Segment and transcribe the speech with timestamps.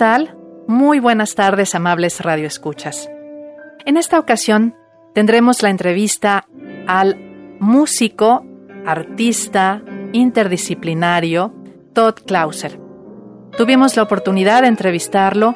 [0.00, 0.34] Tal?
[0.66, 3.10] Muy buenas tardes, amables radioescuchas.
[3.84, 4.74] En esta ocasión
[5.12, 6.46] tendremos la entrevista
[6.86, 7.18] al
[7.60, 8.46] músico,
[8.86, 9.82] artista,
[10.12, 11.52] interdisciplinario
[11.92, 12.80] Todd Clauser.
[13.58, 15.54] Tuvimos la oportunidad de entrevistarlo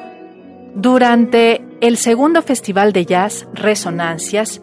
[0.75, 4.61] durante el segundo Festival de Jazz Resonancias,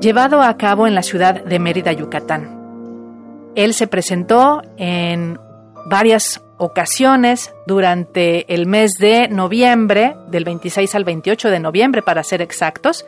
[0.00, 3.52] llevado a cabo en la ciudad de Mérida, Yucatán.
[3.56, 5.38] Él se presentó en
[5.84, 12.42] varias ocasiones durante el mes de noviembre, del 26 al 28 de noviembre para ser
[12.42, 13.06] exactos,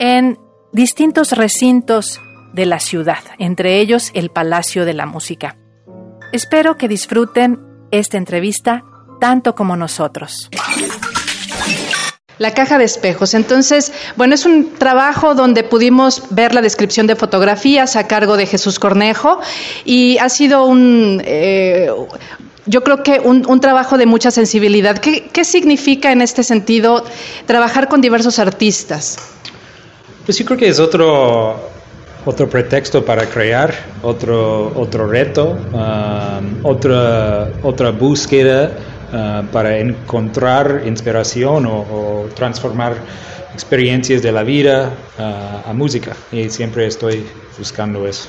[0.00, 0.38] en
[0.72, 2.20] distintos recintos
[2.52, 5.56] de la ciudad, entre ellos el Palacio de la Música.
[6.32, 7.60] Espero que disfruten
[7.92, 8.84] esta entrevista
[9.20, 10.50] tanto como nosotros.
[12.38, 13.34] La caja de espejos.
[13.34, 18.46] Entonces, bueno, es un trabajo donde pudimos ver la descripción de fotografías a cargo de
[18.46, 19.38] Jesús Cornejo
[19.84, 21.88] y ha sido un, eh,
[22.66, 24.98] yo creo que un, trabajo de mucha sensibilidad.
[24.98, 27.04] ¿Qué, significa en este sentido
[27.46, 29.18] trabajar con diversos artistas?
[30.24, 31.68] Pues yo creo que es otro,
[32.24, 38.70] otro pretexto para crear, otro, otro reto, um, otra, otra búsqueda
[39.12, 42.94] uh, para encontrar inspiración o, transformar
[43.54, 46.14] experiencias de la vida a música.
[46.30, 47.24] Y siempre estoy
[47.56, 48.28] buscando eso.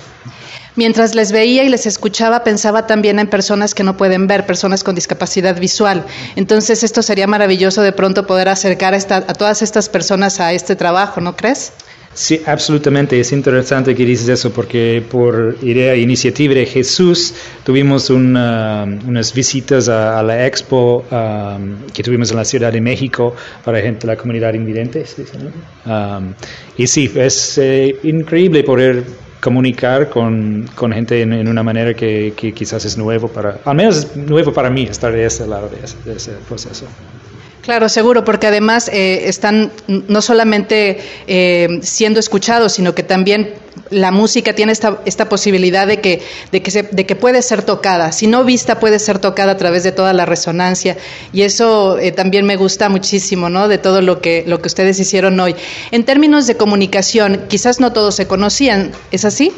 [0.75, 4.83] Mientras les veía y les escuchaba, pensaba también en personas que no pueden ver, personas
[4.83, 6.05] con discapacidad visual.
[6.35, 10.75] Entonces, esto sería maravilloso de pronto poder acercar a, a todas estas personas a este
[10.75, 11.71] trabajo, ¿no crees?
[12.15, 13.19] Sí, absolutamente.
[13.19, 17.33] Es interesante que dices eso porque por idea iniciativa de Jesús
[17.65, 23.81] tuvimos unas visitas a, la expo um, que tuvimos en la Ciudad de México para
[23.81, 25.03] gente de la comunidad invidente.
[25.85, 26.33] Um,
[26.77, 29.03] y sí, es eh, increíble poder
[29.41, 33.97] comunicar con, con gente en, una manera que, que, quizás es nuevo para, al menos
[33.97, 36.87] es nuevo para mí estar de ese lado de ese, proceso.
[37.65, 43.55] Claro, seguro, porque además eh, están no solamente eh, siendo escuchados, sino que también
[43.89, 46.21] la música tiene esta, esta posibilidad de que,
[46.51, 48.11] de, que de que puede ser tocada.
[48.11, 50.95] Si no vista, puede ser tocada a través de toda la resonancia.
[51.33, 53.67] Y eso eh, también me gusta muchísimo, ¿no?
[53.67, 55.55] De todo lo que, lo que ustedes hicieron hoy.
[55.89, 59.51] En términos de comunicación, quizás no todos se conocían, ¿es así?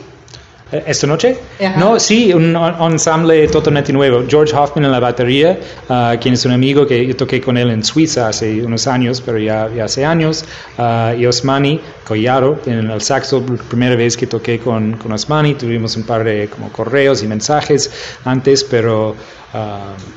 [0.72, 1.38] Eh, esta noche.
[1.78, 2.55] No, sí, un,
[2.91, 4.23] ensamble totalmente nuevo.
[4.28, 5.57] George Hoffman en la batería,
[5.88, 9.22] uh, quien es un amigo que yo toqué con él en Suiza hace unos años,
[9.22, 10.44] pero ya, ya hace años.
[10.77, 15.56] Uh, y Osmani Collaro en el saxo, primera vez que toqué con, con Osmani.
[15.56, 17.89] Tuvimos un par de como correos y mensajes
[18.25, 19.16] antes, pero uh,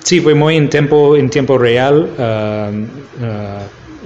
[0.03, 2.10] sí, fue muy en tiempo, en tiempo real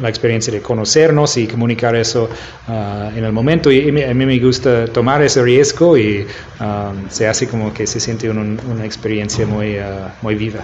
[0.00, 2.28] la experiencia de conocernos y comunicar eso
[2.68, 3.70] ah, en el momento.
[3.70, 6.26] Y, a mí me gusta tomar ese riesgo y
[6.60, 10.60] ah, se hace como que se siente una experiencia muy, ah, muy viva.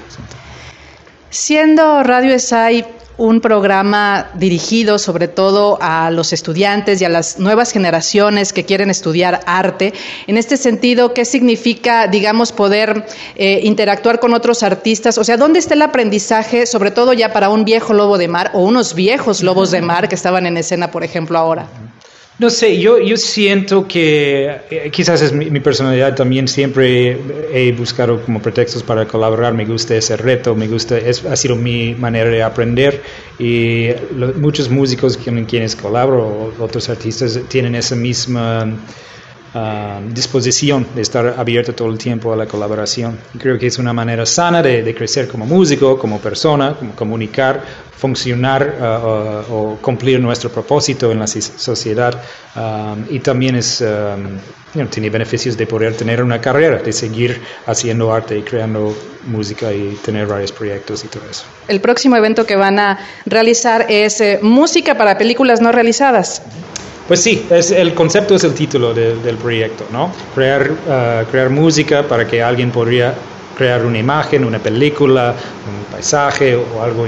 [1.31, 7.71] Siendo Radio ESAI un programa dirigido sobre todo a los estudiantes y a las nuevas
[7.71, 9.93] generaciones que quieren estudiar arte.
[10.27, 13.05] En este sentido, ¿qué significa, digamos, poder
[13.37, 15.19] eh, interactuar con otros artistas?
[15.19, 18.53] O sea, ¿dónde está el aprendizaje, sobre todo ya para un viejo lobo de mar
[18.55, 21.69] o unos viejos lobos de mar que estaban en escena, por ejemplo, ahora?
[22.41, 27.19] No sé, yo, yo siento que eh, quizás es mi, personalidad también siempre
[27.53, 31.55] he buscado como pretextos para colaborar, me gusta ese reto, me gusta, es, ha sido
[31.55, 33.03] mi manera de aprender
[33.39, 33.89] y
[34.37, 38.67] muchos músicos con quienes colaboro, otros artistas tienen esa misma
[40.15, 43.19] disposición de estar abierto todo el tiempo a la colaboración.
[43.37, 48.77] creo que es una manera sana de, crecer como músico, como persona, como comunicar, funcionar
[48.81, 52.15] ah, o cumplir nuestro propósito en la sociedad.
[53.11, 53.85] y también es,
[54.91, 58.95] tiene beneficios de poder tener una carrera, de seguir haciendo arte y creando
[59.27, 61.45] música y tener varios proyectos y todo eso.
[61.69, 66.43] El próximo evento que van a realizar es eh, música para películas no realizadas.
[67.09, 70.13] Pues sí, es, el concepto es el título del proyecto, ¿no?
[70.33, 73.15] Crear, uh, crear música para que alguien podría
[73.61, 75.35] crear una imagen, una película,
[75.69, 77.05] un paisaje o algo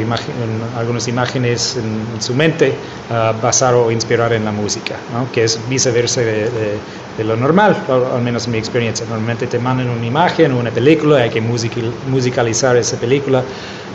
[0.76, 2.74] algunas imágenes en, su mente
[3.08, 4.96] uh, basar o inspirar en la música,
[5.32, 9.06] que es viceversa de, lo normal, al menos en mi experiencia.
[9.06, 13.42] Normalmente te mandan una imagen o una película, hay que musicalizar esa película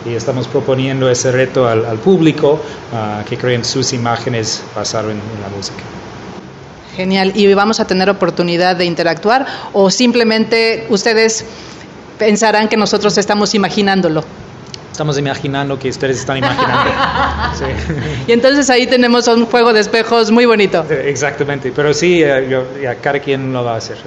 [0.03, 5.55] y estamos proponiendo ese reto al, público uh, que creen sus imágenes basado en la
[5.55, 5.83] música.
[6.95, 7.33] Genial.
[7.35, 11.45] ¿Y vamos a tener oportunidad de interactuar o simplemente ustedes
[12.17, 14.23] pensarán que nosotros estamos imaginándolo?
[14.97, 16.89] Estamos imaginando que ustedes están imaginando.
[18.27, 20.85] Y entonces ahí tenemos un juego de espejos muy bonito.
[20.89, 23.97] Exactamente, pero sí, eh, cada quien lo va a hacer.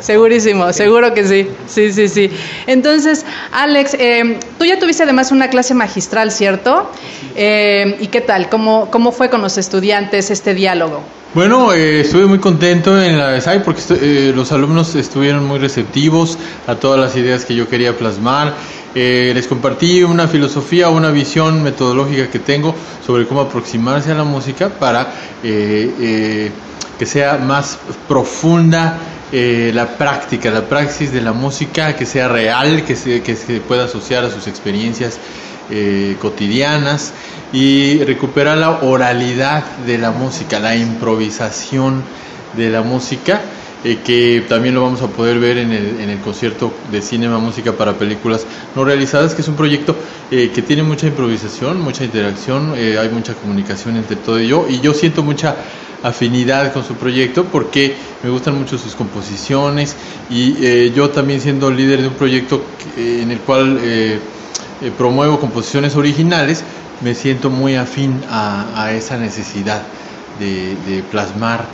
[0.00, 1.48] Segurísimo, seguro que sí.
[1.66, 2.30] Sí, sí, sí.
[2.66, 6.90] Entonces, Alex, eh, tú ya tuviste además una clase magistral, ¿cierto?
[7.34, 8.50] Eh, ¿Y qué tal?
[8.50, 11.02] ¿Cómo, ¿Cómo fue con los estudiantes este diálogo?
[11.34, 16.36] Bueno, eh, estuve muy contento en la SAI porque eh, los alumnos estuvieron muy receptivos
[16.66, 18.52] a todas las ideas que yo quería plasmar.
[18.94, 22.74] Eh, les compartí una filosofía, una visión metodológica que tengo
[23.06, 25.10] sobre cómo aproximarse a la música para
[25.42, 26.50] que
[27.06, 28.98] sea más profunda
[29.32, 33.84] la práctica, la praxis de la música, que sea real, que se, que se pueda
[33.84, 35.18] asociar a sus experiencias
[36.20, 37.12] cotidianas
[37.52, 42.02] y recuperar la oralidad de la música, la improvisación
[42.56, 43.40] de la música,
[43.84, 47.38] eh, que también lo vamos a poder ver en el, en el concierto de Cinema
[47.38, 49.96] Música para Películas No Realizadas, que es un proyecto
[50.30, 54.80] eh, que tiene mucha improvisación, mucha interacción, eh, hay mucha comunicación entre todo ello y
[54.80, 55.56] yo siento mucha
[56.02, 59.94] afinidad con su proyecto porque me gustan mucho sus composiciones
[60.28, 62.60] y yo también siendo líder de un proyecto
[62.96, 63.78] en el cual
[64.90, 66.64] promuevo composiciones originales,
[67.02, 69.82] me siento muy afín a, esa necesidad
[70.38, 71.64] de, plasmar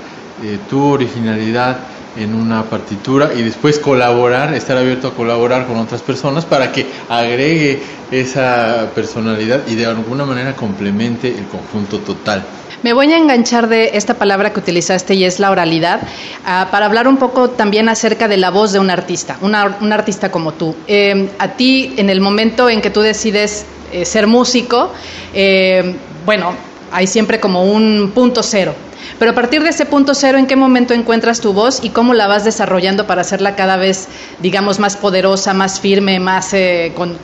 [0.43, 1.79] eh, tu originalidad
[2.19, 6.87] en una partitura y después colaborar, estar abierto a colaborar con otras personas para que
[7.09, 7.81] agregue
[8.11, 12.45] esa personalidad y de alguna manera complemente el conjunto total.
[12.83, 16.01] Me voy a enganchar de esta palabra que utilizaste y es la oralidad,
[16.45, 19.55] ah, para hablar un poco también acerca de la voz de un artista, un
[19.93, 20.77] artista como tú.
[20.87, 24.93] Eh, a ti, en el momento en que tú decides eh, ser músico,
[25.35, 26.53] eh, bueno,
[26.93, 28.75] hay siempre como un punto cero.
[29.19, 32.15] Pero a partir de ese punto cero, ¿en qué momento encuentras tu voz y cómo
[32.15, 34.09] la vas desarrollando para hacerla cada vez,
[34.41, 37.19] digamos, más poderosa, más firme, más eh, con,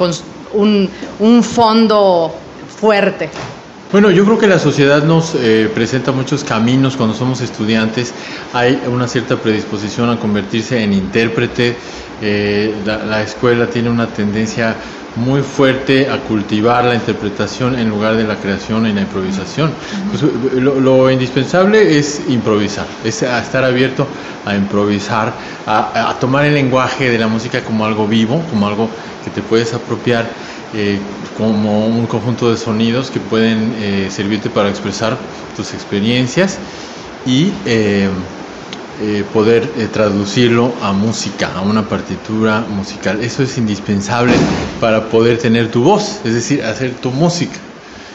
[0.52, 0.90] un,
[1.20, 2.34] un, fondo
[2.80, 3.30] fuerte?
[3.94, 5.36] Bueno, yo creo que la sociedad nos
[5.72, 8.12] presenta muchos caminos cuando somos estudiantes.
[8.52, 11.76] Hay una cierta predisposición a convertirse en intérprete.
[12.84, 14.74] la, la escuela tiene una tendencia
[15.14, 19.72] muy fuerte a cultivar la interpretación en lugar de la creación y la improvisación.
[20.10, 20.22] Pues,
[20.60, 24.08] lo, indispensable es improvisar, es estar abierto
[24.44, 25.32] a improvisar,
[25.66, 28.90] a, tomar el lenguaje de la música como algo vivo, como algo
[29.22, 30.26] que te puedes apropiar.
[30.76, 30.98] Eh,
[31.36, 35.16] como un conjunto de sonidos que pueden eh, servirte para expresar
[35.56, 36.58] tus experiencias
[37.26, 38.08] y eh,
[39.00, 43.20] eh, poder traducirlo a música, a una partitura musical.
[43.22, 44.34] Eso es indispensable
[44.80, 47.58] para poder tener tu voz, es decir, hacer tu música.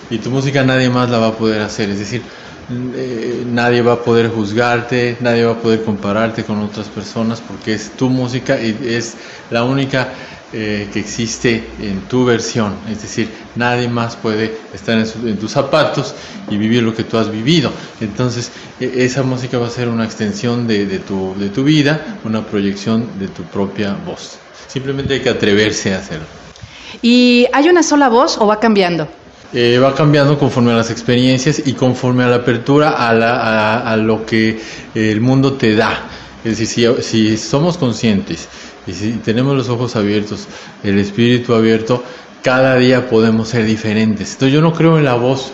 [0.10, 2.24] Y tu música nadie más la va a poder hacer, es decir,
[2.72, 7.74] eh, nadie va a poder juzgarte, nadie va a poder compararte con otras personas porque
[7.74, 9.18] es tu música y es
[9.50, 10.14] la única
[10.52, 16.16] eh, que existe en tu versión, es decir, nadie más puede estar en, tus zapatos
[16.50, 17.72] y vivir lo que tú has vivido.
[18.02, 22.46] Entonces, e, esa música va a ser una extensión de, tu, de tu vida, una
[22.46, 24.40] proyección de tu propia voz.
[24.68, 26.26] Simplemente hay que atreverse a hacerlo.
[27.02, 29.08] ¿Y hay una sola voz o va cambiando?
[29.52, 34.24] Eh, va cambiando conforme a las experiencias y conforme a la apertura a, a, lo
[34.24, 34.60] que
[34.94, 36.08] el mundo te da.
[36.44, 38.48] Es decir, si, si somos conscientes
[38.86, 40.48] y si tenemos los ojos abiertos,
[40.84, 42.04] el espíritu abierto,
[42.44, 44.34] cada día podemos ser diferentes.
[44.34, 45.52] Entonces yo no creo en la voz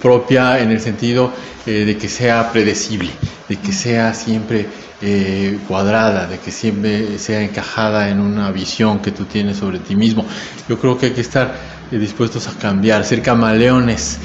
[0.00, 1.32] propia en el sentido
[1.66, 3.10] eh, de que sea predecible,
[3.48, 4.66] de que sea siempre
[5.00, 9.96] eh, cuadrada, de que siempre sea encajada en una visión que tú tienes sobre ti
[9.96, 10.24] mismo.
[10.68, 14.18] Yo creo que hay que estar dispuestos a cambiar, ser camaleones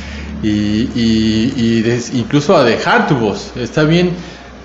[0.44, 1.84] y,
[2.14, 3.52] incluso a dejar tu voz.
[3.56, 4.12] Está bien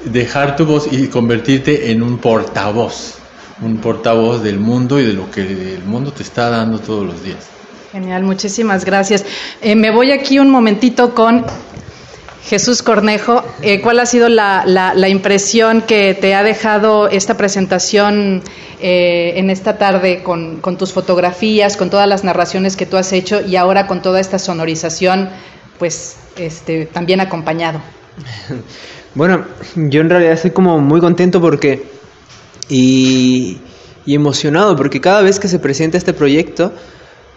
[0.05, 3.19] dejar tu voz y convertirte en un portavoz
[3.63, 5.43] un portavoz del mundo y de lo que
[5.75, 7.39] el mundo te está dando todos los días.
[7.93, 9.25] Genial, muchísimas gracias.
[9.61, 11.45] Eh, me voy aquí un momentito con
[12.45, 13.45] Jesús Cornejo.
[13.63, 18.43] Eh, ¿Cuál ha sido la, la, impresión que te ha dejado esta presentación
[18.81, 23.13] eh, en esta tarde con, con, tus fotografías, con todas las narraciones que tú has
[23.13, 25.31] hecho y ahora con toda esta sonorización,
[25.79, 27.81] pues este, también acompañado?
[29.15, 29.45] Bueno,
[29.77, 31.85] yo en realidad estoy como muy contento porque
[32.71, 33.61] y,
[34.07, 36.73] y emocionado porque cada vez que se presenta este proyecto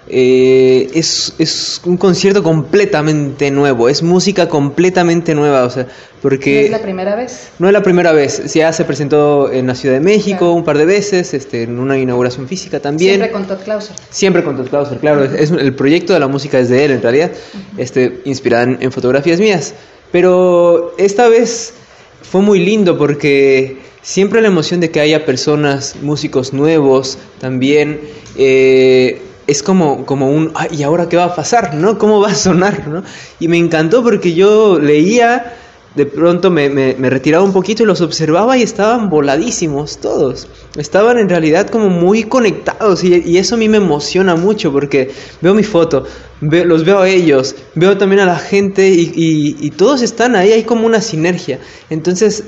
[0.07, 5.88] eh, es, es, un concierto completamente nuevo, es música completamente nueva, o sea,
[6.21, 6.53] porque...
[6.53, 7.50] ¿No es la primera vez?
[7.57, 10.77] No es la primera vez, ya se presentó en la Ciudad de México un par
[10.77, 13.15] de veces, este, en una inauguración física también.
[13.15, 13.95] Siempre con Todd Clauser.
[14.09, 17.01] Siempre con Todd Clauser, claro, es, el proyecto de la música es de él en
[17.01, 17.31] realidad,
[17.77, 19.74] este, inspirada en fotografías mías,
[20.12, 21.74] pero esta vez
[22.21, 28.00] fue muy lindo porque siempre la emoción de que haya personas, músicos nuevos también,
[28.38, 31.75] eh, es como, como un, ¿y ahora qué va a pasar?
[31.75, 31.97] ¿no?
[31.97, 32.87] ¿Cómo va a sonar?
[32.87, 33.03] ¿no?
[33.39, 35.53] Y me encantó porque yo leía,
[35.95, 40.47] de pronto me, me, retiraba un poquito y los observaba y estaban voladísimos todos.
[40.75, 45.11] Estaban en realidad como muy conectados y, eso a mí me emociona mucho porque
[45.41, 46.05] veo mi foto,
[46.41, 50.63] los veo a ellos, veo también a la gente y, y todos están ahí, hay
[50.63, 51.59] como una sinergia.
[51.89, 52.43] Entonces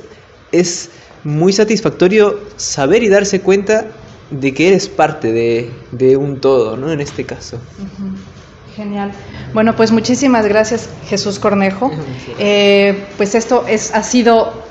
[0.51, 0.89] es
[1.24, 3.86] muy satisfactorio saber y darse cuenta
[4.30, 5.32] de que eres parte
[5.92, 6.92] de, un todo, ¿no?
[6.92, 7.60] En este caso.
[8.76, 9.12] Genial.
[9.54, 11.92] Bueno, pues muchísimas gracias, Jesús Cornejo.
[12.38, 14.67] Eh, pues esto es, ha sido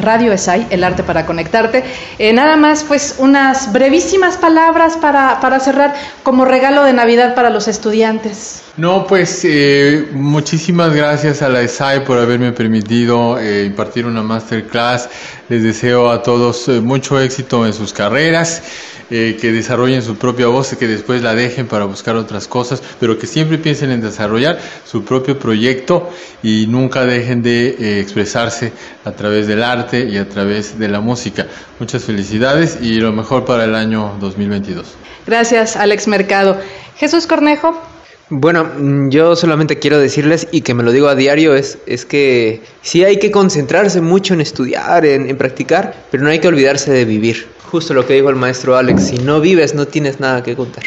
[0.00, 1.84] Radio ESAI, el arte para conectarte.
[2.18, 7.50] Eh, nada más, pues unas brevísimas palabras para, para, cerrar como regalo de Navidad para
[7.50, 8.62] los estudiantes.
[8.76, 15.08] No, pues eh, muchísimas gracias a la ESAI por haberme permitido impartir una masterclass.
[15.48, 18.62] Les deseo a todos mucho éxito en sus carreras.
[19.12, 22.80] Eh, que desarrollen su propia voz y que después la dejen para buscar otras cosas,
[23.00, 26.08] pero que siempre piensen en desarrollar su propio proyecto
[26.44, 28.72] y nunca dejen de eh, expresarse
[29.04, 31.48] a través del arte y a través de la música.
[31.80, 34.86] Muchas felicidades y lo mejor para el año 2022.
[35.26, 36.60] Gracias, Alex Mercado.
[36.96, 37.82] Jesús Cornejo.
[38.28, 42.04] Bueno, mm, yo solamente quiero decirles, y que me lo digo a diario, es, es
[42.04, 46.92] que sí hay que concentrarse mucho en estudiar, en practicar, pero no hay que olvidarse
[46.92, 50.42] de vivir justo lo que dijo el maestro Alex, si no vives no tienes nada
[50.42, 50.84] que contar.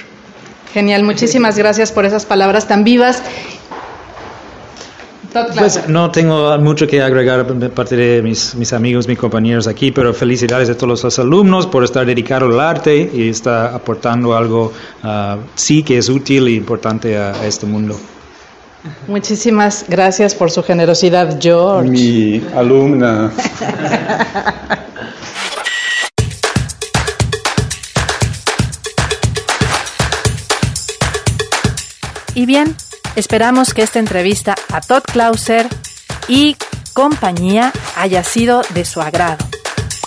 [0.74, 3.22] Genial, muchísimas gracias por esas palabras tan vivas.
[5.58, 9.92] Pues no tengo mucho que agregar de parte de mis, mis, amigos, mis compañeros aquí,
[9.92, 14.72] pero felicidades a todos los alumnos por estar dedicados al arte y estar aportando algo,
[15.04, 18.00] uh, sí, que es útil e importante a, este mundo.
[19.08, 21.90] Muchísimas gracias por su generosidad, George.
[21.90, 23.32] Mi alumna.
[32.36, 32.76] Y bien,
[33.16, 35.68] esperamos que esta entrevista a Todd Clauser
[36.28, 36.58] y
[36.94, 39.46] compañía haya sido de su agrado.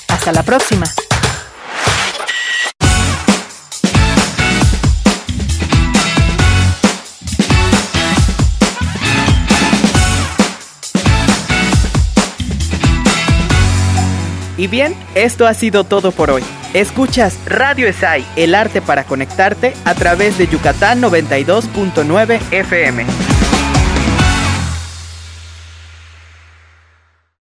[0.09, 0.87] Hasta la próxima.
[14.59, 16.42] Y bien, esto ha sido todo por hoy.
[16.75, 23.25] Escuchas Radio ESAI, el arte para conectarte a través de Yucatán 92.9 FM.